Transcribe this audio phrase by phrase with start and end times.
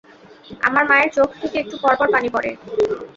[0.61, 2.51] আমার মায়ের চোখ থেকে একটু পর পর পানি পড়ে।